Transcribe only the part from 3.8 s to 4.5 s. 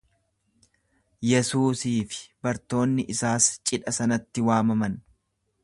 sanatti